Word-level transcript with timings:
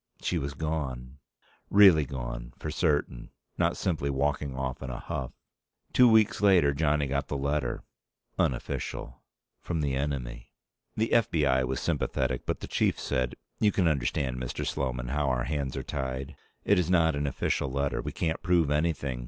She 0.23 0.39
was 0.39 0.55
gone. 0.55 1.19
Really 1.69 2.05
gone, 2.07 2.53
for 2.57 2.71
certain, 2.71 3.29
not 3.59 3.77
simply 3.77 4.09
walking 4.09 4.55
off 4.55 4.81
in 4.81 4.89
a 4.89 4.97
huff. 4.97 5.31
Two 5.93 6.09
weeks 6.09 6.41
later, 6.41 6.73
Johnny 6.73 7.05
got 7.05 7.27
the 7.27 7.37
letter 7.37 7.83
unofficial 8.39 9.21
from 9.61 9.81
the 9.81 9.93
Enemy. 9.95 10.49
The 10.95 11.13
F.B.I. 11.13 11.63
was 11.65 11.79
sympathetic, 11.79 12.47
but 12.47 12.61
the 12.61 12.67
Chief 12.67 12.99
said, 12.99 13.35
"You 13.59 13.71
can 13.71 13.87
understand, 13.87 14.37
Mr. 14.37 14.65
Sloman, 14.65 15.09
how 15.09 15.29
our 15.29 15.43
hands 15.43 15.77
are 15.77 15.83
tied. 15.83 16.35
It 16.65 16.79
is 16.79 16.89
not 16.89 17.15
an 17.15 17.27
official 17.27 17.69
letter. 17.71 18.01
We 18.01 18.11
can't 18.11 18.41
prove 18.41 18.71
anything. 18.71 19.19